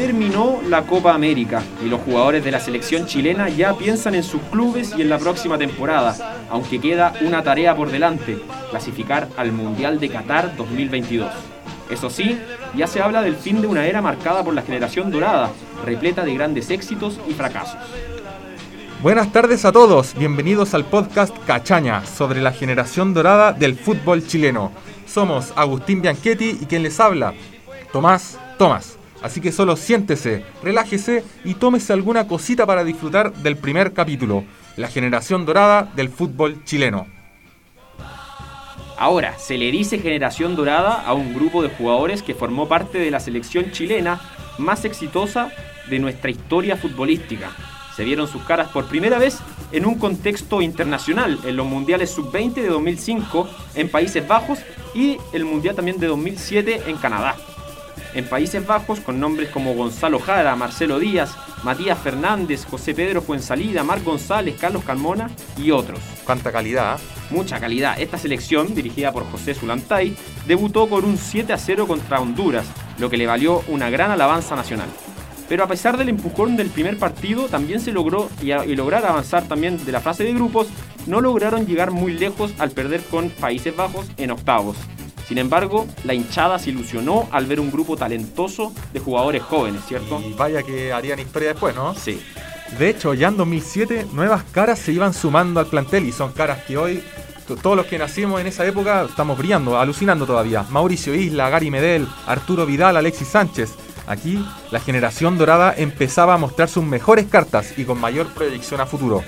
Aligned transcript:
Terminó 0.00 0.60
la 0.66 0.82
Copa 0.84 1.12
América 1.12 1.62
y 1.84 1.88
los 1.88 2.00
jugadores 2.00 2.42
de 2.42 2.50
la 2.50 2.58
selección 2.58 3.04
chilena 3.04 3.50
ya 3.50 3.74
piensan 3.74 4.14
en 4.14 4.22
sus 4.22 4.40
clubes 4.50 4.94
y 4.96 5.02
en 5.02 5.10
la 5.10 5.18
próxima 5.18 5.58
temporada, 5.58 6.38
aunque 6.48 6.80
queda 6.80 7.12
una 7.20 7.42
tarea 7.42 7.76
por 7.76 7.90
delante, 7.90 8.38
clasificar 8.70 9.28
al 9.36 9.52
Mundial 9.52 10.00
de 10.00 10.08
Qatar 10.08 10.56
2022. 10.56 11.30
Eso 11.90 12.08
sí, 12.08 12.38
ya 12.74 12.86
se 12.86 13.02
habla 13.02 13.20
del 13.20 13.36
fin 13.36 13.60
de 13.60 13.66
una 13.66 13.86
era 13.86 14.00
marcada 14.00 14.42
por 14.42 14.54
la 14.54 14.62
generación 14.62 15.10
dorada, 15.10 15.50
repleta 15.84 16.24
de 16.24 16.34
grandes 16.34 16.70
éxitos 16.70 17.20
y 17.28 17.34
fracasos. 17.34 17.78
Buenas 19.02 19.32
tardes 19.32 19.64
a 19.64 19.72
todos, 19.72 20.14
bienvenidos 20.14 20.74
al 20.74 20.84
podcast 20.84 21.34
Cachaña 21.46 22.04
sobre 22.04 22.42
la 22.42 22.52
generación 22.52 23.14
dorada 23.14 23.54
del 23.54 23.74
fútbol 23.74 24.26
chileno. 24.26 24.72
Somos 25.06 25.54
Agustín 25.56 26.02
Bianchetti 26.02 26.58
y 26.60 26.66
quien 26.66 26.82
les 26.82 27.00
habla, 27.00 27.32
Tomás 27.94 28.38
Tomás. 28.58 28.98
Así 29.22 29.40
que 29.40 29.52
solo 29.52 29.76
siéntese, 29.76 30.44
relájese 30.62 31.24
y 31.46 31.54
tómese 31.54 31.94
alguna 31.94 32.28
cosita 32.28 32.66
para 32.66 32.84
disfrutar 32.84 33.32
del 33.32 33.56
primer 33.56 33.94
capítulo, 33.94 34.44
la 34.76 34.88
generación 34.88 35.46
dorada 35.46 35.90
del 35.96 36.10
fútbol 36.10 36.62
chileno. 36.64 37.06
Ahora, 38.98 39.38
se 39.38 39.56
le 39.56 39.70
dice 39.70 39.98
generación 39.98 40.56
dorada 40.56 41.06
a 41.06 41.14
un 41.14 41.32
grupo 41.32 41.62
de 41.62 41.70
jugadores 41.70 42.22
que 42.22 42.34
formó 42.34 42.68
parte 42.68 42.98
de 42.98 43.10
la 43.10 43.20
selección 43.20 43.70
chilena 43.70 44.20
más 44.58 44.84
exitosa 44.84 45.50
de 45.88 45.98
nuestra 45.98 46.30
historia 46.30 46.76
futbolística. 46.76 47.50
Se 48.00 48.04
vieron 48.04 48.26
sus 48.26 48.42
caras 48.44 48.68
por 48.68 48.86
primera 48.86 49.18
vez 49.18 49.40
en 49.72 49.84
un 49.84 49.96
contexto 49.96 50.62
internacional, 50.62 51.38
en 51.44 51.54
los 51.54 51.66
Mundiales 51.66 52.10
Sub-20 52.12 52.54
de 52.54 52.68
2005 52.68 53.46
en 53.74 53.90
Países 53.90 54.26
Bajos 54.26 54.60
y 54.94 55.18
el 55.34 55.44
Mundial 55.44 55.76
también 55.76 56.00
de 56.00 56.06
2007 56.06 56.84
en 56.86 56.96
Canadá 56.96 57.36
en 58.14 58.26
Países 58.26 58.66
Bajos 58.66 59.00
con 59.00 59.20
nombres 59.20 59.50
como 59.50 59.74
Gonzalo 59.74 60.18
Jara, 60.18 60.56
Marcelo 60.56 60.98
Díaz, 60.98 61.36
Matías 61.62 61.98
Fernández, 61.98 62.64
José 62.64 62.94
Pedro 62.94 63.20
Fuensalida, 63.20 63.84
Marc 63.84 64.02
González, 64.02 64.56
Carlos 64.58 64.82
Calmona 64.82 65.30
y 65.58 65.70
otros. 65.70 66.00
Cuánta 66.24 66.50
calidad. 66.50 66.98
¿eh? 66.98 67.02
Mucha 67.30 67.60
calidad. 67.60 68.00
Esta 68.00 68.16
selección, 68.16 68.74
dirigida 68.74 69.12
por 69.12 69.30
José 69.30 69.54
Zulantay, 69.54 70.16
debutó 70.46 70.88
con 70.88 71.04
un 71.04 71.18
7 71.18 71.52
a 71.52 71.58
0 71.58 71.86
contra 71.86 72.18
Honduras, 72.18 72.66
lo 72.98 73.10
que 73.10 73.18
le 73.18 73.26
valió 73.26 73.62
una 73.68 73.90
gran 73.90 74.10
alabanza 74.10 74.56
nacional. 74.56 74.88
Pero 75.50 75.64
a 75.64 75.66
pesar 75.66 75.98
del 75.98 76.08
empujón 76.08 76.56
del 76.56 76.68
primer 76.68 76.96
partido, 76.96 77.48
también 77.48 77.80
se 77.80 77.90
logró 77.90 78.30
y, 78.40 78.52
y 78.52 78.76
lograr 78.76 79.04
avanzar 79.04 79.48
también 79.48 79.84
de 79.84 79.90
la 79.90 80.00
fase 80.00 80.22
de 80.22 80.32
grupos, 80.32 80.68
no 81.08 81.20
lograron 81.20 81.66
llegar 81.66 81.90
muy 81.90 82.12
lejos 82.12 82.54
al 82.60 82.70
perder 82.70 83.02
con 83.02 83.30
Países 83.30 83.74
Bajos 83.74 84.06
en 84.16 84.30
octavos. 84.30 84.76
Sin 85.26 85.38
embargo, 85.38 85.88
la 86.04 86.14
hinchada 86.14 86.60
se 86.60 86.70
ilusionó 86.70 87.28
al 87.32 87.46
ver 87.46 87.58
un 87.58 87.72
grupo 87.72 87.96
talentoso 87.96 88.72
de 88.92 89.00
jugadores 89.00 89.42
jóvenes, 89.42 89.80
¿cierto? 89.88 90.22
Y 90.24 90.34
vaya 90.34 90.62
que 90.62 90.92
harían 90.92 91.18
historia 91.18 91.48
después, 91.48 91.74
¿no? 91.74 91.96
Sí. 91.96 92.22
De 92.78 92.88
hecho, 92.88 93.12
ya 93.14 93.26
en 93.26 93.36
2007 93.36 94.06
nuevas 94.12 94.44
caras 94.52 94.78
se 94.78 94.92
iban 94.92 95.12
sumando 95.12 95.58
al 95.58 95.66
plantel 95.66 96.06
y 96.06 96.12
son 96.12 96.30
caras 96.30 96.62
que 96.62 96.76
hoy 96.76 97.02
todos 97.56 97.76
los 97.76 97.86
que 97.86 97.98
nacimos 97.98 98.40
en 98.40 98.46
esa 98.46 98.64
época 98.64 99.06
estamos 99.08 99.36
brillando, 99.36 99.78
alucinando 99.78 100.26
todavía. 100.26 100.64
Mauricio 100.70 101.14
Isla, 101.14 101.50
Gary 101.50 101.70
Medel, 101.70 102.06
Arturo 102.26 102.66
Vidal, 102.66 102.96
Alexis 102.96 103.28
Sánchez. 103.28 103.74
Aquí 104.10 104.44
la 104.72 104.80
generación 104.80 105.38
dorada 105.38 105.72
empezaba 105.76 106.34
a 106.34 106.36
mostrar 106.36 106.68
sus 106.68 106.82
mejores 106.82 107.26
cartas 107.26 107.78
y 107.78 107.84
con 107.84 108.00
mayor 108.00 108.26
proyección 108.34 108.80
a 108.80 108.86
futuro. 108.86 109.22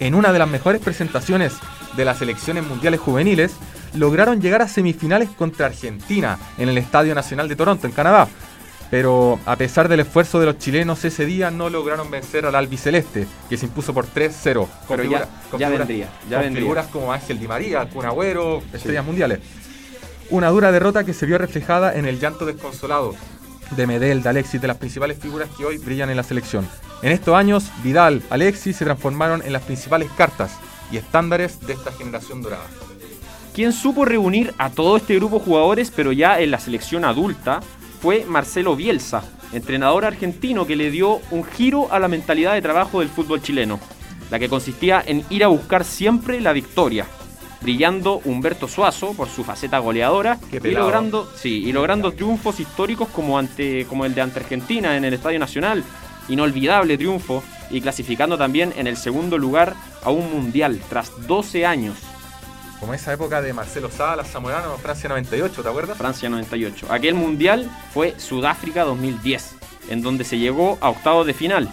En 0.00 0.14
una 0.14 0.32
de 0.32 0.38
las 0.38 0.48
mejores 0.48 0.80
presentaciones 0.80 1.52
de 1.94 2.06
las 2.06 2.18
selecciones 2.18 2.66
mundiales 2.66 3.00
juveniles, 3.00 3.52
lograron 3.92 4.40
llegar 4.40 4.62
a 4.62 4.68
semifinales 4.68 5.28
contra 5.28 5.66
Argentina 5.66 6.38
en 6.56 6.70
el 6.70 6.78
Estadio 6.78 7.14
Nacional 7.14 7.50
de 7.50 7.56
Toronto, 7.56 7.86
en 7.86 7.92
Canadá. 7.92 8.28
Pero 8.90 9.38
a 9.44 9.56
pesar 9.56 9.88
del 9.88 10.00
esfuerzo 10.00 10.40
de 10.40 10.46
los 10.46 10.56
chilenos 10.56 11.04
ese 11.04 11.26
día 11.26 11.50
no 11.50 11.68
lograron 11.68 12.10
vencer 12.10 12.46
al 12.46 12.54
albiceleste, 12.54 13.26
que 13.50 13.58
se 13.58 13.66
impuso 13.66 13.92
por 13.92 14.06
3-0. 14.06 14.66
Pero 14.88 15.04
ya, 15.04 15.28
ya 15.58 15.68
vendría, 15.68 16.08
ya 16.30 16.42
con 16.42 16.54
figuras 16.54 16.86
como 16.86 17.12
Ángel 17.12 17.38
Di 17.38 17.46
María, 17.46 17.86
Kun 17.90 18.06
Agüero, 18.06 18.62
estrellas 18.72 19.04
mundiales. 19.04 19.40
Una 20.30 20.48
dura 20.48 20.72
derrota 20.72 21.04
que 21.04 21.12
se 21.12 21.26
vio 21.26 21.36
reflejada 21.36 21.94
en 21.94 22.06
el 22.06 22.18
llanto 22.18 22.46
desconsolado 22.46 23.14
de 23.70 23.86
Medel, 23.86 24.22
de 24.22 24.28
Alexis, 24.28 24.60
de 24.60 24.68
las 24.68 24.76
principales 24.76 25.18
figuras 25.18 25.48
que 25.56 25.64
hoy 25.64 25.78
brillan 25.78 26.10
en 26.10 26.16
la 26.16 26.22
selección. 26.22 26.66
En 27.02 27.12
estos 27.12 27.34
años, 27.34 27.70
Vidal, 27.82 28.22
Alexis 28.30 28.76
se 28.76 28.84
transformaron 28.84 29.42
en 29.42 29.52
las 29.52 29.62
principales 29.62 30.10
cartas 30.16 30.58
y 30.90 30.96
estándares 30.96 31.60
de 31.66 31.72
esta 31.72 31.92
generación 31.92 32.42
dorada. 32.42 32.66
Quien 33.54 33.72
supo 33.72 34.04
reunir 34.04 34.54
a 34.58 34.70
todo 34.70 34.96
este 34.96 35.16
grupo 35.16 35.38
de 35.38 35.44
jugadores, 35.44 35.90
pero 35.90 36.12
ya 36.12 36.40
en 36.40 36.50
la 36.50 36.60
selección 36.60 37.04
adulta, 37.04 37.60
fue 38.00 38.24
Marcelo 38.26 38.76
Bielsa, 38.76 39.22
entrenador 39.52 40.04
argentino 40.04 40.66
que 40.66 40.76
le 40.76 40.90
dio 40.90 41.20
un 41.30 41.44
giro 41.44 41.90
a 41.90 41.98
la 41.98 42.08
mentalidad 42.08 42.54
de 42.54 42.62
trabajo 42.62 43.00
del 43.00 43.08
fútbol 43.08 43.42
chileno, 43.42 43.80
la 44.30 44.38
que 44.38 44.48
consistía 44.48 45.02
en 45.04 45.24
ir 45.30 45.44
a 45.44 45.48
buscar 45.48 45.84
siempre 45.84 46.40
la 46.40 46.52
victoria, 46.52 47.06
brillando 47.60 48.20
Humberto 48.24 48.68
Suazo 48.68 49.14
por 49.14 49.28
su 49.28 49.44
faceta 49.44 49.78
goleadora 49.78 50.38
y 50.52 50.70
logrando, 50.70 51.30
sí, 51.36 51.64
y 51.64 51.72
logrando 51.72 52.12
triunfos 52.12 52.60
históricos 52.60 53.08
como, 53.08 53.38
ante, 53.38 53.86
como 53.86 54.04
el 54.04 54.14
de 54.14 54.20
ante 54.20 54.40
Argentina 54.40 54.96
en 54.96 55.04
el 55.04 55.14
Estadio 55.14 55.38
Nacional, 55.38 55.84
inolvidable 56.28 56.96
triunfo, 56.98 57.42
y 57.70 57.80
clasificando 57.80 58.38
también 58.38 58.72
en 58.76 58.86
el 58.86 58.96
segundo 58.96 59.38
lugar 59.38 59.74
a 60.04 60.10
un 60.10 60.30
mundial 60.30 60.80
tras 60.88 61.26
12 61.26 61.66
años 61.66 61.96
como 62.80 62.94
esa 62.94 63.12
época 63.12 63.40
de 63.40 63.52
Marcelo 63.52 63.90
Salas, 63.90 64.30
Zamorano, 64.30 64.76
Francia 64.76 65.08
98, 65.08 65.62
¿te 65.62 65.68
acuerdas? 65.68 65.96
Francia 65.96 66.28
98. 66.28 66.86
Aquel 66.90 67.14
mundial 67.14 67.70
fue 67.92 68.18
Sudáfrica 68.18 68.84
2010, 68.84 69.56
en 69.88 70.02
donde 70.02 70.24
se 70.24 70.38
llegó 70.38 70.78
a 70.80 70.90
octavos 70.90 71.26
de 71.26 71.34
final. 71.34 71.68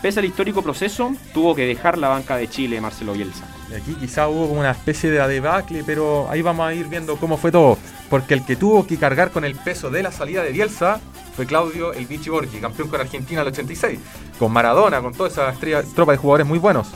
Pese 0.00 0.20
al 0.20 0.26
histórico 0.26 0.62
proceso, 0.62 1.14
tuvo 1.34 1.54
que 1.54 1.66
dejar 1.66 1.98
la 1.98 2.08
banca 2.08 2.36
de 2.36 2.48
Chile 2.48 2.80
Marcelo 2.80 3.12
Bielsa. 3.12 3.44
Aquí 3.76 3.94
quizá 3.94 4.28
hubo 4.28 4.48
como 4.48 4.60
una 4.60 4.70
especie 4.70 5.10
de 5.10 5.26
debacle, 5.26 5.82
pero 5.84 6.28
ahí 6.30 6.42
vamos 6.42 6.66
a 6.66 6.74
ir 6.74 6.86
viendo 6.86 7.16
cómo 7.16 7.36
fue 7.36 7.52
todo. 7.52 7.78
Porque 8.08 8.34
el 8.34 8.44
que 8.44 8.56
tuvo 8.56 8.86
que 8.86 8.96
cargar 8.96 9.30
con 9.30 9.44
el 9.44 9.54
peso 9.54 9.90
de 9.90 10.02
la 10.02 10.10
salida 10.10 10.42
de 10.42 10.52
Bielsa 10.52 11.00
fue 11.36 11.46
Claudio 11.46 11.92
El 11.92 12.06
Vichy 12.06 12.30
Borghi, 12.30 12.58
campeón 12.58 12.88
con 12.88 13.00
Argentina 13.00 13.42
el 13.42 13.48
86, 13.48 13.98
con 14.38 14.52
Maradona, 14.52 15.00
con 15.00 15.12
toda 15.12 15.28
esa 15.28 15.52
tropa 15.94 16.12
de 16.12 16.18
jugadores 16.18 16.46
muy 16.46 16.58
buenos, 16.58 16.88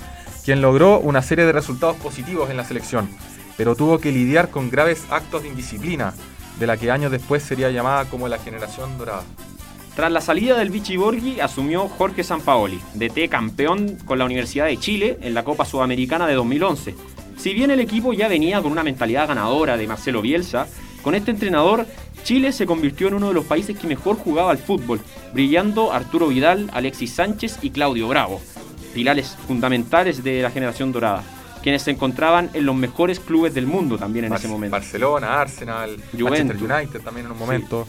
quien 0.44 0.62
logró 0.62 0.98
una 0.98 1.22
serie 1.22 1.44
de 1.44 1.52
resultados 1.52 1.96
positivos 1.96 2.50
en 2.50 2.56
la 2.56 2.64
selección 2.64 3.08
pero 3.56 3.74
tuvo 3.76 3.98
que 3.98 4.12
lidiar 4.12 4.50
con 4.50 4.70
graves 4.70 5.04
actos 5.10 5.42
de 5.42 5.48
indisciplina, 5.48 6.14
de 6.58 6.66
la 6.66 6.76
que 6.76 6.90
años 6.90 7.10
después 7.10 7.42
sería 7.42 7.70
llamada 7.70 8.04
como 8.06 8.28
la 8.28 8.38
generación 8.38 8.98
dorada. 8.98 9.22
Tras 9.94 10.10
la 10.10 10.22
salida 10.22 10.56
del 10.56 10.70
Vichy 10.70 10.96
Borghi, 10.96 11.40
asumió 11.40 11.86
Jorge 11.86 12.24
Sampaoli, 12.24 12.80
DT 12.94 13.28
campeón 13.28 13.98
con 14.06 14.18
la 14.18 14.24
Universidad 14.24 14.66
de 14.66 14.78
Chile 14.78 15.18
en 15.20 15.34
la 15.34 15.44
Copa 15.44 15.66
Sudamericana 15.66 16.26
de 16.26 16.34
2011. 16.34 16.94
Si 17.36 17.52
bien 17.52 17.70
el 17.70 17.80
equipo 17.80 18.14
ya 18.14 18.26
venía 18.26 18.62
con 18.62 18.72
una 18.72 18.82
mentalidad 18.82 19.28
ganadora 19.28 19.76
de 19.76 19.86
Marcelo 19.86 20.22
Bielsa, 20.22 20.66
con 21.02 21.14
este 21.14 21.30
entrenador 21.30 21.86
Chile 22.24 22.52
se 22.52 22.64
convirtió 22.64 23.08
en 23.08 23.14
uno 23.14 23.28
de 23.28 23.34
los 23.34 23.44
países 23.44 23.78
que 23.78 23.86
mejor 23.86 24.16
jugaba 24.16 24.50
al 24.50 24.58
fútbol, 24.58 25.00
brillando 25.34 25.92
Arturo 25.92 26.28
Vidal, 26.28 26.70
Alexis 26.72 27.12
Sánchez 27.12 27.58
y 27.60 27.70
Claudio 27.70 28.08
Bravo, 28.08 28.40
pilares 28.94 29.36
fundamentales 29.46 30.24
de 30.24 30.40
la 30.40 30.50
generación 30.50 30.92
dorada 30.92 31.22
quienes 31.62 31.82
se 31.82 31.92
encontraban 31.92 32.50
en 32.54 32.66
los 32.66 32.74
mejores 32.74 33.20
clubes 33.20 33.54
del 33.54 33.66
mundo 33.66 33.96
también 33.96 34.24
en 34.24 34.32
ese 34.32 34.48
momento. 34.48 34.72
Barcelona, 34.72 35.40
Arsenal, 35.40 35.96
Manchester 36.12 36.56
United 36.56 37.00
también 37.02 37.26
en 37.26 37.32
un 37.32 37.38
momento. 37.38 37.86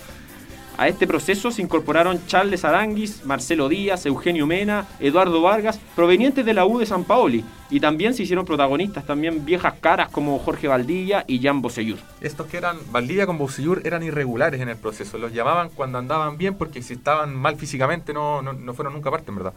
A 0.75 0.87
este 0.87 1.05
proceso 1.05 1.51
se 1.51 1.61
incorporaron 1.61 2.25
Charles 2.25 2.65
Aranguis, 2.65 3.23
Marcelo 3.25 3.69
Díaz, 3.69 4.07
Eugenio 4.07 4.47
Mena, 4.47 4.87
Eduardo 4.99 5.41
Vargas, 5.41 5.79
provenientes 5.95 6.43
de 6.45 6.53
la 6.53 6.65
U 6.65 6.79
de 6.79 6.87
San 6.87 7.03
Paoli, 7.03 7.45
y 7.69 7.79
también 7.79 8.15
se 8.15 8.23
hicieron 8.23 8.43
protagonistas 8.43 9.05
también 9.05 9.45
viejas 9.45 9.75
caras 9.79 10.09
como 10.09 10.39
Jorge 10.39 10.67
Valdilla 10.67 11.25
y 11.27 11.39
Jan 11.41 11.61
Bosellur. 11.61 11.99
Estos 12.21 12.47
que 12.47 12.57
eran, 12.57 12.77
Valdilla 12.91 13.27
con 13.27 13.37
Bosellur 13.37 13.81
eran 13.85 14.01
irregulares 14.01 14.61
en 14.61 14.69
el 14.69 14.77
proceso, 14.77 15.19
los 15.19 15.31
llamaban 15.31 15.69
cuando 15.69 15.99
andaban 15.99 16.37
bien 16.37 16.55
porque 16.55 16.81
si 16.81 16.93
estaban 16.93 17.35
mal 17.35 17.55
físicamente 17.55 18.11
no, 18.11 18.41
no, 18.41 18.53
no 18.53 18.73
fueron 18.73 18.93
nunca 18.93 19.11
parte, 19.11 19.29
en 19.29 19.35
verdad. 19.35 19.53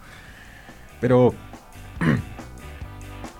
Pero 1.00 1.34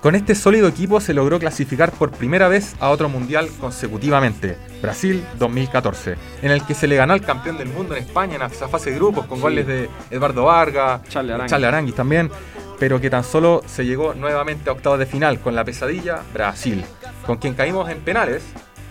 Con 0.07 0.15
este 0.15 0.37
sólido 0.37 0.69
equipo 0.69 1.01
se 1.01 1.15
logró 1.15 1.41
clasificar 1.41 1.91
por 1.91 2.13
primera 2.13 2.47
vez 2.47 2.77
a 2.79 2.91
otro 2.91 3.09
mundial 3.09 3.49
consecutivamente, 3.59 4.57
Brasil 4.81 5.27
2014, 5.37 6.15
en 6.43 6.53
el 6.53 6.65
que 6.65 6.75
se 6.75 6.87
le 6.87 6.95
ganó 6.95 7.13
al 7.13 7.23
campeón 7.23 7.59
del 7.59 7.71
mundo 7.71 7.97
en 7.97 8.05
España 8.05 8.37
en 8.37 8.43
esa 8.43 8.69
fase 8.69 8.93
de 8.93 8.99
grupos 8.99 9.27
con 9.27 9.41
goles 9.41 9.67
de 9.67 9.91
Eduardo 10.13 10.45
Vargas, 10.45 11.03
Charles 11.09 11.53
Aranguis 11.53 11.97
también, 11.97 12.31
pero 12.79 13.01
que 13.01 13.11
tan 13.11 13.25
solo 13.25 13.63
se 13.67 13.85
llegó 13.85 14.15
nuevamente 14.15 14.71
a 14.71 14.75
octavos 14.75 15.01
de 15.01 15.07
final 15.07 15.41
con 15.41 15.57
la 15.57 15.65
pesadilla 15.65 16.23
Brasil, 16.33 16.85
con 17.27 17.39
quien 17.39 17.55
caímos 17.55 17.91
en 17.91 17.99
penales, 17.99 18.45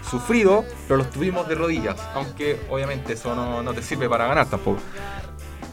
sufrido, 0.04 0.66
pero 0.86 0.98
los 0.98 1.10
tuvimos 1.12 1.48
de 1.48 1.56
rodillas, 1.56 1.96
aunque 2.14 2.60
obviamente 2.70 3.14
eso 3.14 3.34
no, 3.34 3.74
te 3.74 3.82
sirve 3.82 4.10
para 4.10 4.28
ganar 4.28 4.50
tampoco. 4.50 4.82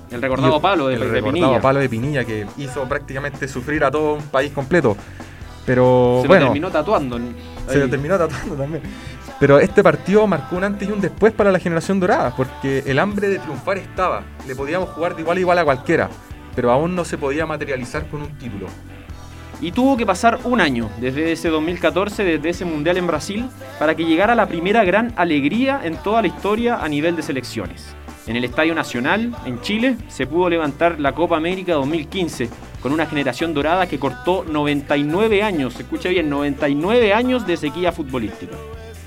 El 0.08 0.22
recordado 0.22 0.60
palo 0.60 0.86
de, 0.86 0.94
el 0.94 1.10
recordado 1.10 1.60
palo 1.60 1.80
de 1.80 1.88
Pinilla 1.88 2.24
que 2.24 2.46
hizo 2.58 2.86
prácticamente 2.86 3.48
sufrir 3.48 3.82
a 3.82 3.90
todo 3.90 4.14
un 4.14 4.22
país 4.22 4.52
completo. 4.52 4.96
Pero 5.64 6.20
Se 6.22 6.28
bueno, 6.28 6.46
terminó 6.46 6.70
tatuando. 6.70 7.18
se 7.68 7.78
lo 7.78 7.88
terminó 7.88 8.16
tratando 8.16 8.54
también. 8.54 8.82
Pero 9.38 9.58
este 9.58 9.82
partido 9.82 10.26
marcó 10.26 10.56
un 10.56 10.64
antes 10.64 10.88
y 10.88 10.92
un 10.92 11.00
después 11.00 11.32
para 11.32 11.50
la 11.50 11.58
generación 11.58 11.98
dorada, 11.98 12.34
porque 12.36 12.84
el 12.86 12.98
hambre 12.98 13.28
de 13.28 13.38
triunfar 13.38 13.78
estaba. 13.78 14.22
Le 14.46 14.54
podíamos 14.54 14.90
jugar 14.90 15.16
de 15.16 15.22
igual 15.22 15.36
a 15.36 15.40
igual 15.40 15.58
a 15.58 15.64
cualquiera, 15.64 16.08
pero 16.54 16.70
aún 16.70 16.94
no 16.94 17.04
se 17.04 17.18
podía 17.18 17.44
materializar 17.46 18.06
con 18.08 18.22
un 18.22 18.38
título. 18.38 18.66
Y 19.60 19.70
tuvo 19.70 19.96
que 19.96 20.04
pasar 20.04 20.40
un 20.44 20.60
año, 20.60 20.90
desde 21.00 21.30
ese 21.32 21.48
2014, 21.48 22.24
desde 22.24 22.48
ese 22.48 22.64
Mundial 22.64 22.96
en 22.96 23.06
Brasil, 23.06 23.48
para 23.78 23.94
que 23.94 24.04
llegara 24.04 24.34
la 24.34 24.46
primera 24.46 24.84
gran 24.84 25.12
alegría 25.16 25.80
en 25.84 25.96
toda 25.96 26.20
la 26.20 26.28
historia 26.28 26.76
a 26.82 26.88
nivel 26.88 27.14
de 27.14 27.22
selecciones. 27.22 27.94
En 28.26 28.36
el 28.36 28.44
Estadio 28.44 28.74
Nacional, 28.74 29.34
en 29.44 29.60
Chile, 29.60 29.96
se 30.08 30.26
pudo 30.26 30.48
levantar 30.48 31.00
la 31.00 31.12
Copa 31.12 31.36
América 31.36 31.74
2015, 31.74 32.48
con 32.82 32.92
una 32.92 33.06
generación 33.06 33.54
dorada 33.54 33.86
que 33.86 33.98
cortó 33.98 34.44
99 34.44 35.42
años, 35.42 35.74
se 35.74 35.82
escucha 35.82 36.08
bien, 36.08 36.28
99 36.28 37.14
años 37.14 37.46
de 37.46 37.56
sequía 37.56 37.92
futbolística. 37.92 38.56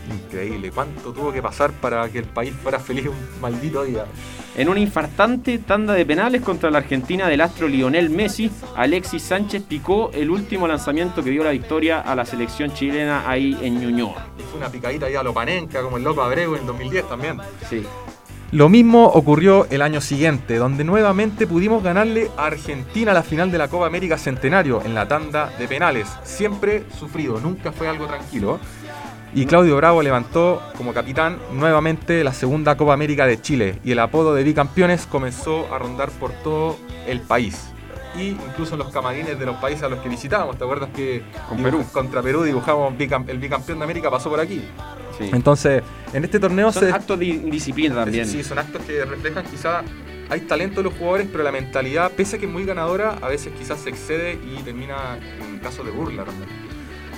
Increíble, 0.10 0.72
cuánto 0.72 1.12
tuvo 1.12 1.31
que 1.31 1.42
pasar 1.42 1.72
para 1.72 2.07
que 2.10 2.19
el 2.19 2.25
país 2.25 2.54
fuera 2.54 2.80
feliz 2.80 3.07
un 3.07 3.42
maldito 3.42 3.83
día. 3.83 4.06
En 4.56 4.69
una 4.69 4.80
infartante 4.80 5.57
tanda 5.57 5.94
de 5.94 6.06
penales 6.06 6.42
contra 6.42 6.69
la 6.72 6.77
Argentina 6.77 7.27
del 7.27 7.42
astro 7.42 7.68
Lionel 7.68 8.10
Messi, 8.10 8.50
Alexis 8.75 9.24
Sánchez 9.24 9.63
picó 9.63 10.12
el 10.13 10.30
último 10.30 10.68
lanzamiento 10.68 11.24
que 11.24 11.31
dio 11.31 11.44
la 11.44 11.51
victoria 11.51 12.00
a 12.00 12.16
la 12.16 12.25
selección 12.25 12.74
chilena 12.74 13.30
ahí 13.30 13.57
en 13.62 13.81
Ñuñoa. 13.81 14.27
Y 14.39 14.44
fue 14.44 14.60
una 14.60 14.69
picadita 14.69 15.07
ahí 15.07 15.16
a 15.16 15.24
lo 15.24 15.33
panenca, 15.33 15.81
como 15.81 15.98
el 15.98 16.04
loco 16.04 16.22
Abreu 16.22 16.56
en 16.56 16.66
2010 16.66 17.10
también. 17.10 17.38
Sí. 17.69 17.83
Lo 18.51 18.69
mismo 18.69 19.07
ocurrió 19.07 19.68
el 19.71 19.81
año 19.81 20.01
siguiente, 20.01 20.57
donde 20.57 20.83
nuevamente 20.83 21.47
pudimos 21.47 21.83
ganarle 21.83 22.30
a 22.38 22.45
Argentina 22.45 23.12
la 23.12 23.24
final 23.24 23.51
de 23.51 23.57
la 23.57 23.68
Copa 23.68 23.88
América 23.88 24.18
Centenario 24.18 24.81
en 24.86 24.94
la 24.94 25.07
tanda 25.07 25.51
de 25.57 25.68
penales. 25.68 26.07
Siempre 26.24 26.83
sufrido, 26.97 27.39
nunca 27.42 27.71
fue 27.71 27.88
algo 27.88 28.06
tranquilo. 28.06 28.59
Y 29.33 29.47
Claudio 29.47 29.75
Bravo 29.75 30.01
levantó 30.01 30.62
como 30.77 30.94
capitán 30.94 31.39
nuevamente 31.53 32.24
la 32.24 32.31
segunda 32.33 32.77
Copa 32.77 32.94
América 32.94 33.25
de 33.25 33.42
Chile 33.42 33.80
y 33.83 33.92
el 33.92 34.00
apodo 34.00 34.33
de 34.33 34.44
bicampeones 34.44 35.07
comenzó 35.07 35.74
a 35.74 35.80
rondar 35.80 36.09
por 36.12 36.31
todo 36.31 36.77
el 37.07 37.19
país. 37.19 37.75
Y 38.17 38.29
incluso 38.29 38.73
en 38.75 38.79
los 38.79 38.91
camarines 38.94 39.38
de 39.38 39.45
los 39.45 39.56
países 39.57 39.83
a 39.83 39.89
los 39.89 40.00
que 40.00 40.07
visitábamos, 40.09 40.57
¿te 40.57 40.63
acuerdas 40.63 40.89
que 40.95 41.23
Con 41.50 41.62
Perú. 41.62 41.83
contra 41.91 42.21
Perú 42.21 42.44
dibujamos 42.44 42.94
bicam- 42.94 43.27
el 43.27 43.39
bicampeón 43.39 43.77
de 43.79 43.83
América 43.83 44.09
pasó 44.09 44.29
por 44.29 44.39
aquí? 44.39 44.62
sí. 45.17 45.29
Entonces, 45.33 45.83
en 46.13 46.23
este 46.23 46.39
torneo 46.39 46.71
Son 46.71 46.83
se 46.83 46.91
actos 46.91 47.19
de 47.19 47.25
indisciplina 47.25 47.95
también. 47.95 48.25
Sí, 48.27 48.44
son 48.44 48.59
actos 48.59 48.81
que 48.83 49.03
reflejan 49.06 49.44
quizá 49.45 49.83
hay 50.29 50.41
talento 50.41 50.77
de 50.81 50.85
los 50.89 50.94
jugadores, 50.97 51.27
pero 51.31 51.44
la 51.44 51.51
mentalidad, 51.51 52.12
pese 52.12 52.38
a 52.38 52.39
que 52.39 52.45
es 52.45 52.51
muy 52.51 52.65
ganadora, 52.65 53.17
a 53.21 53.27
veces 53.27 53.53
quizás 53.57 53.79
se 53.79 53.89
excede 53.89 54.33
y 54.44 54.62
termina 54.63 55.17
en 55.41 55.59
caso 55.59 55.83
de 55.83 55.91
burla 55.91 56.23
también. 56.23 56.50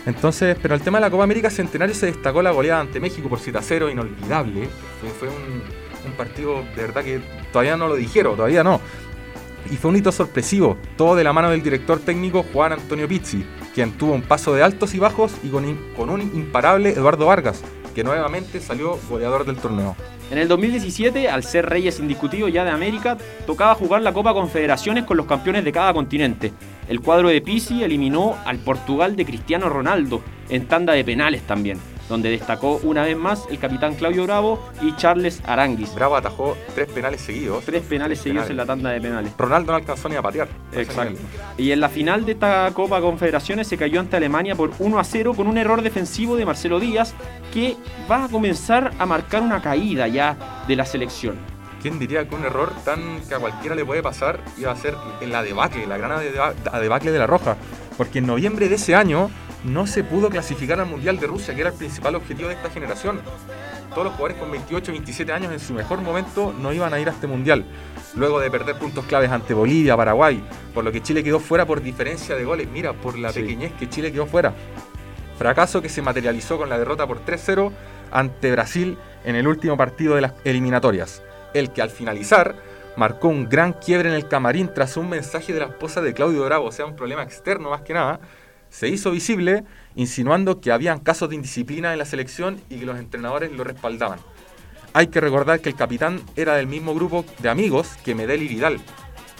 Entonces, 0.05 0.57
pero 0.61 0.73
el 0.73 0.81
tema 0.81 0.97
de 0.99 1.01
la 1.05 1.09
Copa 1.11 1.23
América 1.23 1.49
Centenario 1.49 1.93
se 1.93 2.05
destacó 2.07 2.41
la 2.41 2.51
goleada 2.51 2.79
ante 2.81 2.99
México 2.99 3.27
por 3.29 3.39
7 3.39 3.57
a 3.57 3.61
0, 3.61 3.89
inolvidable. 3.89 4.69
Fue, 5.01 5.09
fue 5.09 5.27
un, 5.29 5.61
un 6.05 6.11
partido 6.17 6.63
de 6.75 6.81
verdad 6.81 7.03
que 7.03 7.19
todavía 7.51 7.75
no 7.77 7.87
lo 7.87 7.95
dijeron, 7.95 8.35
todavía 8.35 8.63
no. 8.63 8.79
Y 9.69 9.75
fue 9.75 9.91
un 9.91 9.97
hito 9.97 10.11
sorpresivo, 10.11 10.77
todo 10.95 11.15
de 11.15 11.23
la 11.23 11.33
mano 11.33 11.49
del 11.49 11.61
director 11.61 11.99
técnico 11.99 12.45
Juan 12.53 12.73
Antonio 12.73 13.07
Pizzi, 13.07 13.45
quien 13.73 13.91
tuvo 13.91 14.13
un 14.13 14.21
paso 14.21 14.53
de 14.53 14.63
altos 14.63 14.93
y 14.93 14.99
bajos 14.99 15.33
y 15.43 15.49
con, 15.49 16.09
un 16.09 16.21
imparable 16.21 16.91
Eduardo 16.91 17.25
Vargas, 17.25 17.63
que 17.93 18.03
nuevamente 18.03 18.61
salió 18.61 18.97
goleador 19.09 19.45
del 19.45 19.57
torneo. 19.57 19.95
En 20.31 20.37
el 20.37 20.47
2017, 20.47 21.29
al 21.29 21.43
ser 21.43 21.67
reyes 21.67 21.99
indiscutidos 21.99 22.51
ya 22.51 22.63
de 22.63 22.71
América, 22.71 23.17
tocaba 23.45 23.75
jugar 23.75 24.01
la 24.01 24.13
Copa 24.13 24.33
Confederaciones 24.33 25.03
con 25.03 25.17
los 25.17 25.25
campeones 25.25 25.65
de 25.65 25.71
cada 25.71 25.93
continente. 25.93 26.53
El 26.87 27.01
cuadro 27.01 27.29
de 27.29 27.41
Pisi 27.41 27.83
eliminó 27.83 28.37
al 28.45 28.59
Portugal 28.59 29.15
de 29.15 29.25
Cristiano 29.25 29.67
Ronaldo 29.67 30.21
en 30.49 30.67
tanda 30.67 30.93
de 30.93 31.03
penales 31.03 31.41
también, 31.43 31.77
donde 32.09 32.29
destacó 32.29 32.79
una 32.83 33.03
vez 33.03 33.17
más 33.17 33.45
el 33.49 33.59
capitán 33.59 33.95
Claudio 33.95 34.23
Bravo 34.23 34.59
y 34.81 34.95
Charles 34.95 35.41
Aranguis. 35.45 35.93
Bravo 35.93 36.15
atajó 36.15 36.57
tres 36.73 36.87
penales 36.87 37.21
seguidos. 37.21 37.63
Tres 37.65 37.83
penales 37.83 38.19
seguidos 38.19 38.47
penales. 38.47 38.51
en 38.51 38.57
la 38.57 38.65
tanda 38.65 38.89
de 38.91 39.01
penales. 39.01 39.31
Ronaldo 39.37 39.71
no 39.71 39.77
alcanzó 39.77 40.09
ni 40.09 40.15
a 40.15 40.21
patear. 40.21 40.47
Exacto. 40.73 41.19
Y 41.57 41.71
en 41.71 41.79
la 41.79 41.89
final 41.89 42.25
de 42.25 42.33
esta 42.33 42.69
Copa 42.73 43.01
Confederaciones 43.01 43.67
se 43.67 43.77
cayó 43.77 43.99
ante 43.99 44.17
Alemania 44.17 44.55
por 44.55 44.71
1 44.79 44.99
a 44.99 45.03
0 45.03 45.33
con 45.35 45.47
un 45.47 45.57
error 45.57 45.81
defensivo 45.81 46.35
de 46.35 46.45
Marcelo 46.45 46.79
Díaz 46.79 47.13
que 47.53 47.75
va 48.09 48.25
a 48.25 48.27
comenzar 48.29 48.91
a 48.97 49.05
marcar 49.05 49.41
una 49.41 49.61
caída 49.61 50.07
ya 50.07 50.63
de 50.67 50.75
la 50.75 50.85
selección. 50.85 51.35
¿Quién 51.81 51.99
diría 51.99 52.27
que 52.27 52.35
un 52.35 52.43
error 52.43 52.73
tan 52.83 53.21
que 53.27 53.35
a 53.35 53.39
cualquiera 53.39 53.75
le 53.75 53.85
puede 53.85 54.01
pasar 54.01 54.39
iba 54.57 54.71
a 54.71 54.75
ser 54.75 54.95
en 55.21 55.31
la 55.31 55.43
debacle, 55.43 55.85
la 55.85 55.97
gran 55.97 56.21
debacle 56.81 57.11
de 57.11 57.19
la 57.19 57.27
Roja? 57.27 57.55
Porque 57.97 58.19
en 58.19 58.27
noviembre 58.27 58.67
de 58.67 58.75
ese 58.75 58.95
año 58.95 59.29
no 59.63 59.87
se 59.87 60.03
pudo 60.03 60.29
clasificar 60.29 60.79
al 60.79 60.85
Mundial 60.87 61.19
de 61.19 61.27
Rusia, 61.27 61.53
que 61.55 61.61
era 61.61 61.71
el 61.71 61.75
principal 61.75 62.15
objetivo 62.15 62.49
de 62.49 62.55
esta 62.55 62.69
generación. 62.69 63.19
Todos 63.89 64.05
los 64.05 64.13
jugadores 64.13 64.37
con 64.37 64.51
28, 64.51 64.91
27 64.91 65.31
años 65.31 65.51
en 65.51 65.59
su 65.59 65.73
mejor 65.73 66.01
momento 66.01 66.53
no 66.57 66.71
iban 66.71 66.93
a 66.93 66.99
ir 66.99 67.07
a 67.09 67.11
este 67.11 67.25
Mundial. 67.27 67.65
Luego 68.15 68.39
de 68.39 68.51
perder 68.51 68.75
puntos 68.77 69.05
claves 69.05 69.31
ante 69.31 69.53
Bolivia, 69.53 69.97
Paraguay, 69.97 70.43
por 70.73 70.83
lo 70.83 70.91
que 70.91 71.01
Chile 71.01 71.23
quedó 71.23 71.39
fuera 71.39 71.65
por 71.65 71.81
diferencia 71.81 72.35
de 72.35 72.43
goles. 72.45 72.67
Mira, 72.71 72.93
por 72.93 73.17
la 73.17 73.31
Sí. 73.31 73.41
pequeñez 73.41 73.73
que 73.73 73.89
Chile 73.89 74.11
quedó 74.11 74.25
fuera. 74.27 74.53
Fracaso 75.37 75.81
que 75.81 75.89
se 75.89 76.01
materializó 76.01 76.57
con 76.57 76.69
la 76.69 76.79
derrota 76.79 77.05
por 77.07 77.19
3-0 77.23 77.71
ante 78.11 78.51
Brasil 78.51 78.97
en 79.23 79.35
el 79.35 79.47
último 79.47 79.77
partido 79.77 80.15
de 80.15 80.21
las 80.21 80.33
eliminatorias. 80.43 81.21
El 81.53 81.71
que 81.71 81.81
al 81.81 81.89
finalizar 81.89 82.55
marcó 82.95 83.27
un 83.27 83.47
gran 83.47 83.73
quiebre 83.73 84.09
en 84.09 84.15
el 84.15 84.27
camarín 84.27 84.71
tras 84.73 84.97
un 84.97 85.09
mensaje 85.09 85.53
de 85.53 85.59
la 85.59 85.67
esposa 85.67 86.01
de 86.01 86.13
Claudio 86.13 86.43
Bravo, 86.45 86.65
o 86.65 86.71
sea, 86.71 86.85
un 86.85 86.95
problema 86.95 87.21
externo 87.23 87.69
más 87.69 87.81
que 87.81 87.93
nada, 87.93 88.19
se 88.69 88.87
hizo 88.89 89.11
visible 89.11 89.63
insinuando 89.95 90.61
que 90.61 90.71
habían 90.71 90.99
casos 90.99 91.29
de 91.29 91.35
indisciplina 91.35 91.93
en 91.93 91.99
la 91.99 92.05
selección 92.05 92.61
y 92.69 92.77
que 92.77 92.85
los 92.85 92.99
entrenadores 92.99 93.51
lo 93.51 93.63
respaldaban. 93.63 94.19
Hay 94.93 95.07
que 95.07 95.21
recordar 95.21 95.59
que 95.59 95.69
el 95.69 95.75
capitán 95.75 96.21
era 96.35 96.55
del 96.55 96.67
mismo 96.67 96.95
grupo 96.95 97.25
de 97.39 97.49
amigos 97.49 97.89
que 98.03 98.15
Medel 98.15 98.43
y 98.43 98.47
Vidal, 98.47 98.79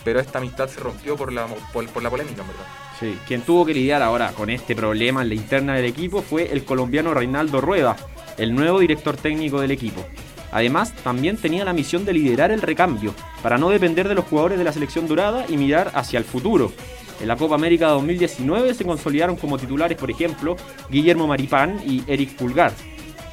pero 0.03 0.19
esta 0.19 0.39
amistad 0.39 0.69
se 0.69 0.79
rompió 0.79 1.15
por 1.15 1.33
la, 1.33 1.47
por, 1.73 1.87
por 1.87 2.03
la 2.03 2.09
polémica, 2.09 2.41
en 2.41 2.47
verdad. 2.47 2.65
Sí. 2.99 3.17
Quien 3.27 3.41
tuvo 3.41 3.65
que 3.65 3.73
lidiar 3.73 4.01
ahora 4.01 4.31
con 4.31 4.49
este 4.49 4.75
problema 4.75 5.21
en 5.21 5.29
la 5.29 5.35
interna 5.35 5.75
del 5.75 5.85
equipo 5.85 6.21
fue 6.21 6.51
el 6.51 6.63
colombiano 6.63 7.13
Reinaldo 7.13 7.61
Rueda, 7.61 7.95
el 8.37 8.55
nuevo 8.55 8.79
director 8.79 9.17
técnico 9.17 9.59
del 9.59 9.71
equipo. 9.71 10.05
Además, 10.51 10.93
también 11.03 11.37
tenía 11.37 11.65
la 11.65 11.73
misión 11.73 12.05
de 12.05 12.13
liderar 12.13 12.51
el 12.51 12.61
recambio, 12.61 13.13
para 13.43 13.57
no 13.57 13.69
depender 13.69 14.07
de 14.07 14.15
los 14.15 14.25
jugadores 14.25 14.57
de 14.57 14.63
la 14.63 14.71
selección 14.71 15.07
dorada 15.07 15.45
y 15.49 15.57
mirar 15.57 15.91
hacia 15.93 16.19
el 16.19 16.25
futuro. 16.25 16.71
En 17.19 17.27
la 17.27 17.35
Copa 17.35 17.55
América 17.55 17.87
2019 17.89 18.73
se 18.73 18.85
consolidaron 18.85 19.35
como 19.35 19.57
titulares, 19.57 19.97
por 19.97 20.11
ejemplo, 20.11 20.55
Guillermo 20.89 21.27
Maripán 21.27 21.79
y 21.85 22.03
Eric 22.07 22.35
Pulgar. 22.35 22.71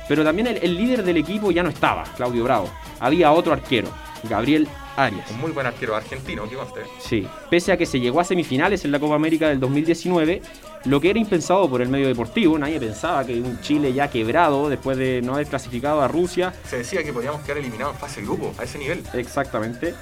Pero 0.09 0.25
también 0.25 0.47
el, 0.49 0.59
el 0.59 0.77
líder 0.77 1.03
del 1.03 1.17
equipo 1.19 1.51
ya 1.51 1.63
no 1.63 1.69
estaba, 1.71 2.05
Claudio 2.17 2.45
Bravo. 2.45 2.71
Había 3.01 3.33
otro 3.33 3.53
arquero, 3.53 3.89
Gabriel 4.29 4.69
Arias. 4.97 5.31
Un 5.31 5.41
muy 5.41 5.51
buen 5.51 5.67
arquero 5.67 5.97
argentino, 5.97 6.49
que 6.49 6.57
conste. 6.57 6.81
Sí, 7.01 7.27
pese 7.51 7.73
a 7.73 7.77
que 7.77 7.85
se 7.87 7.99
llegó 8.01 8.21
a 8.21 8.25
semifinales 8.25 8.85
en 8.85 8.93
la 8.93 8.99
Copa 9.01 9.15
América 9.17 9.49
del 9.49 9.61
2019, 9.61 10.41
lo 10.85 11.01
que 11.01 11.11
era 11.11 11.19
impensado 11.19 11.69
por 11.69 11.81
el 11.83 11.89
medio 11.89 12.07
deportivo, 12.07 12.59
nadie 12.59 12.79
pensaba 12.79 13.25
que 13.25 13.41
un 13.41 13.61
Chile 13.61 13.93
ya 13.93 14.09
quebrado 14.09 14.69
después 14.69 14.97
de 14.99 15.21
no 15.23 15.35
haber 15.35 15.47
clasificado 15.47 16.01
a 16.03 16.09
Rusia, 16.09 16.55
Se 16.69 16.79
decía 16.79 17.03
que 17.03 17.13
podíamos 17.13 17.43
quedar 17.43 17.59
eliminados 17.59 17.95
en 17.95 18.01
fase 18.01 18.21
de 18.21 18.27
grupo, 18.27 18.55
a 18.59 18.65
ese 18.65 18.79
nivel. 18.79 19.03
exactamente, 19.15 19.95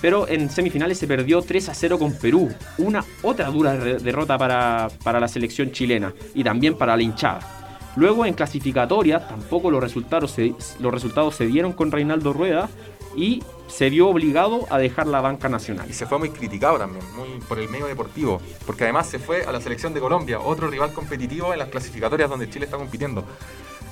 pero 0.00 0.28
en 0.28 0.50
semifinales 0.50 0.98
se 0.98 1.06
perdió 1.06 1.42
3 1.42 1.68
a 1.68 1.74
0 1.74 1.98
con 1.98 2.12
Perú, 2.14 2.50
una 2.78 3.04
otra 3.22 3.48
dura 3.50 3.74
derrota 3.76 4.38
para, 4.38 4.88
para 5.02 5.20
la 5.20 5.28
selección 5.28 5.72
chilena 5.72 6.12
y 6.34 6.44
también 6.44 6.76
para 6.76 6.96
la 6.96 7.02
hinchada. 7.02 7.60
Luego 7.96 8.24
en 8.24 8.34
clasificatoria 8.34 9.26
tampoco 9.26 9.70
los 9.70 9.82
resultados 9.82 10.30
se, 10.30 10.54
los 10.78 10.92
resultados 10.92 11.34
se 11.34 11.46
dieron 11.46 11.72
con 11.72 11.90
Reinaldo 11.90 12.32
Rueda 12.32 12.68
y 13.16 13.42
se 13.66 13.90
vio 13.90 14.08
obligado 14.08 14.66
a 14.70 14.78
dejar 14.78 15.06
la 15.06 15.20
banca 15.20 15.48
nacional. 15.48 15.86
Y 15.88 15.92
se 15.92 16.06
fue 16.06 16.18
muy 16.18 16.30
criticado 16.30 16.78
también, 16.78 17.04
muy 17.16 17.40
por 17.48 17.58
el 17.58 17.68
medio 17.68 17.86
deportivo, 17.86 18.40
porque 18.66 18.84
además 18.84 19.08
se 19.08 19.18
fue 19.18 19.44
a 19.44 19.52
la 19.52 19.60
selección 19.60 19.94
de 19.94 20.00
Colombia, 20.00 20.40
otro 20.40 20.68
rival 20.68 20.92
competitivo 20.92 21.52
en 21.52 21.58
las 21.58 21.68
clasificatorias 21.68 22.30
donde 22.30 22.48
Chile 22.48 22.66
está 22.66 22.76
compitiendo. 22.76 23.24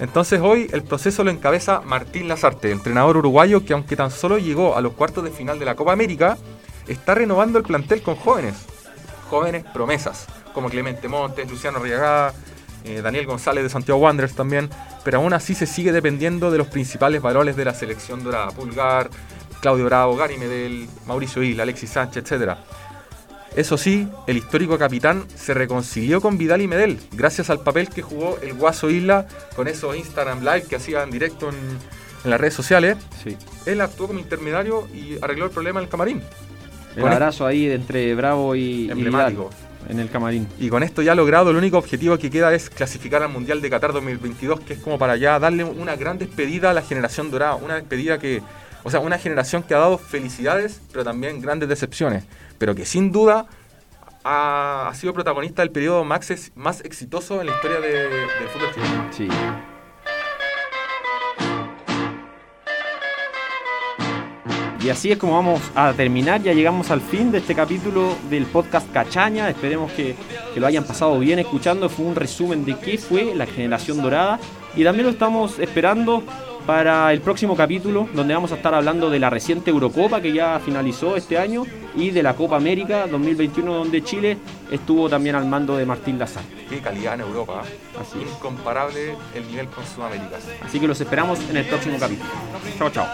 Entonces 0.00 0.40
hoy 0.40 0.68
el 0.72 0.84
proceso 0.84 1.24
lo 1.24 1.30
encabeza 1.30 1.80
Martín 1.80 2.28
Lazarte, 2.28 2.70
entrenador 2.70 3.16
uruguayo 3.16 3.64
que 3.64 3.72
aunque 3.72 3.96
tan 3.96 4.10
solo 4.10 4.38
llegó 4.38 4.76
a 4.76 4.80
los 4.80 4.92
cuartos 4.92 5.24
de 5.24 5.30
final 5.30 5.58
de 5.58 5.64
la 5.64 5.74
Copa 5.74 5.92
América, 5.92 6.38
está 6.86 7.14
renovando 7.14 7.58
el 7.58 7.64
plantel 7.64 8.02
con 8.02 8.14
jóvenes, 8.14 8.54
jóvenes 9.28 9.64
promesas, 9.72 10.26
como 10.54 10.70
Clemente 10.70 11.08
Montes, 11.08 11.50
Luciano 11.50 11.78
Arriagada, 11.78 12.32
eh, 12.84 13.02
Daniel 13.02 13.26
González 13.26 13.64
de 13.64 13.70
Santiago 13.70 14.00
Wanderers 14.00 14.34
también, 14.34 14.70
pero 15.04 15.18
aún 15.18 15.32
así 15.32 15.54
se 15.54 15.66
sigue 15.66 15.90
dependiendo 15.90 16.50
de 16.50 16.58
los 16.58 16.68
principales 16.68 17.20
varones 17.20 17.56
de 17.56 17.64
la 17.64 17.74
selección 17.74 18.22
dorada, 18.22 18.50
Pulgar, 18.52 19.10
Claudio 19.60 19.86
Bravo, 19.86 20.16
Gary 20.16 20.38
Medel, 20.38 20.88
Mauricio 21.06 21.42
Isla, 21.42 21.64
Alexis 21.64 21.90
Sánchez, 21.90 22.30
etc. 22.30 22.56
Eso 23.58 23.76
sí, 23.76 24.06
el 24.28 24.36
histórico 24.36 24.78
capitán 24.78 25.24
se 25.34 25.52
reconcilió 25.52 26.20
con 26.20 26.38
Vidal 26.38 26.62
y 26.62 26.68
Medel, 26.68 26.96
gracias 27.10 27.50
al 27.50 27.58
papel 27.58 27.88
que 27.88 28.02
jugó 28.02 28.38
el 28.40 28.54
Guaso 28.54 28.88
Isla 28.88 29.26
con 29.56 29.66
esos 29.66 29.96
Instagram 29.96 30.44
Live 30.44 30.66
que 30.70 30.76
hacía 30.76 31.02
en 31.02 31.10
directo 31.10 31.48
en, 31.48 31.56
en 32.22 32.30
las 32.30 32.40
redes 32.40 32.54
sociales. 32.54 32.96
Sí. 33.20 33.36
Él 33.66 33.80
actuó 33.80 34.06
como 34.06 34.20
intermediario 34.20 34.86
y 34.94 35.18
arregló 35.20 35.46
el 35.46 35.50
problema 35.50 35.80
en 35.80 35.86
el 35.86 35.90
camarín. 35.90 36.22
El 36.94 37.02
Con 37.02 37.12
abrazo 37.12 37.46
ahí 37.46 37.68
entre 37.68 38.14
Bravo 38.14 38.54
y, 38.54 38.92
Emblemático. 38.92 39.50
En 39.88 39.98
el 39.98 40.08
camarín. 40.08 40.46
Y 40.60 40.68
con 40.68 40.84
esto 40.84 41.02
ya 41.02 41.16
logrado, 41.16 41.50
el 41.50 41.56
único 41.56 41.78
objetivo 41.78 42.16
que 42.16 42.30
queda 42.30 42.54
es 42.54 42.70
clasificar 42.70 43.24
al 43.24 43.30
Mundial 43.30 43.60
de 43.60 43.70
Qatar 43.70 43.92
2022, 43.92 44.60
que 44.60 44.74
es 44.74 44.78
como 44.78 45.00
para 45.00 45.16
ya 45.16 45.36
darle 45.40 45.64
una 45.64 45.96
gran 45.96 46.16
despedida 46.16 46.70
a 46.70 46.74
la 46.74 46.82
generación 46.82 47.32
dorada, 47.32 47.56
una 47.56 47.74
despedida 47.74 48.20
que, 48.20 48.40
o 48.84 48.90
sea, 48.90 49.00
una 49.00 49.18
generación 49.18 49.62
que 49.62 49.74
ha 49.74 49.78
dado 49.78 49.98
felicidades, 49.98 50.80
pero 50.92 51.04
también 51.04 51.40
grandes 51.40 51.68
decepciones, 51.68 52.24
pero 52.58 52.74
que 52.74 52.84
sin 52.84 53.12
duda 53.12 53.46
ha, 54.24 54.92
sido 54.94 55.12
protagonista 55.12 55.62
del 55.62 55.70
periodo 55.70 56.04
más, 56.04 56.30
exitoso 56.84 57.40
en 57.40 57.48
la 57.48 57.54
historia 57.54 57.80
de, 57.80 57.92
del 58.08 58.48
fútbol 58.48 58.74
chileno. 58.74 59.08
Sí. 59.12 59.28
Y 64.80 64.90
así 64.90 65.10
es 65.10 65.18
como 65.18 65.34
vamos 65.34 65.60
a 65.74 65.92
terminar, 65.92 66.40
ya 66.40 66.52
llegamos 66.52 66.90
al 66.92 67.00
fin 67.00 67.32
de 67.32 67.38
este 67.38 67.54
capítulo 67.54 68.16
del 68.30 68.46
podcast 68.46 68.90
Cachaña, 68.92 69.50
esperemos 69.50 69.90
que, 69.92 70.14
lo 70.54 70.66
hayan 70.66 70.84
pasado 70.84 71.18
bien 71.18 71.38
escuchando, 71.38 71.88
fue 71.88 72.06
un 72.06 72.14
resumen 72.14 72.64
de 72.64 72.76
qué 72.78 72.96
fue 72.96 73.34
la 73.34 73.46
generación 73.46 74.00
dorada 74.00 74.40
y 74.74 74.84
también 74.84 75.06
lo 75.06 75.12
estamos 75.12 75.58
esperando 75.58 76.22
para 76.68 77.10
el 77.14 77.22
próximo 77.22 77.56
capítulo, 77.56 78.10
donde 78.12 78.34
vamos 78.34 78.52
a 78.52 78.56
estar 78.56 78.74
hablando 78.74 79.08
de 79.08 79.18
la 79.18 79.30
reciente 79.30 79.70
Eurocopa 79.70 80.20
que 80.20 80.34
ya 80.34 80.60
finalizó 80.62 81.16
este 81.16 81.38
año 81.38 81.64
y 81.96 82.10
de 82.10 82.22
la 82.22 82.34
Copa 82.34 82.56
América 82.56 83.06
2021, 83.06 83.72
donde 83.72 84.04
Chile 84.04 84.36
estuvo 84.70 85.08
también 85.08 85.34
al 85.34 85.46
mando 85.46 85.78
de 85.78 85.86
Martín 85.86 86.18
Lazar. 86.18 86.42
Qué 86.68 86.80
calidad 86.80 87.14
en 87.14 87.22
Europa, 87.22 87.62
¿eh? 87.64 87.78
Así 87.98 88.18
incomparable 88.20 89.14
el 89.34 89.46
nivel 89.46 89.68
con 89.68 89.82
Sudamérica. 89.86 90.36
Así 90.62 90.78
que 90.78 90.86
los 90.86 91.00
esperamos 91.00 91.40
en 91.48 91.56
el 91.56 91.64
próximo 91.64 91.98
capítulo. 91.98 92.28
Chao, 92.76 92.90
chao. 92.90 93.06